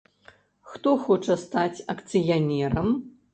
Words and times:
Хто 0.69 0.93
хоча 1.03 1.35
стаць 1.43 1.83
акцыянерам? 1.95 2.91